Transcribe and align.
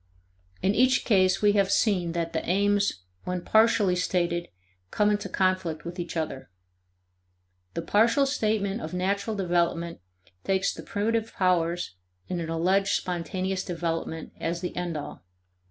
In 0.63 0.73
each 0.73 1.05
case 1.05 1.43
we 1.43 1.51
have 1.51 1.71
seen 1.71 2.13
that 2.13 2.33
the 2.33 2.43
aims 2.49 3.03
when 3.23 3.43
partially 3.45 3.95
stated 3.95 4.47
come 4.89 5.11
into 5.11 5.29
conflict 5.29 5.85
with 5.85 5.99
each 5.99 6.17
other. 6.17 6.49
The 7.75 7.83
partial 7.83 8.25
statement 8.25 8.81
of 8.81 8.95
natural 8.95 9.35
development 9.35 9.99
takes 10.43 10.73
the 10.73 10.81
primitive 10.81 11.33
powers 11.35 11.97
in 12.27 12.39
an 12.39 12.49
alleged 12.49 12.95
spontaneous 12.95 13.63
development 13.63 14.33
as 14.39 14.61
the 14.61 14.75
end 14.75 14.97
all. 14.97 15.21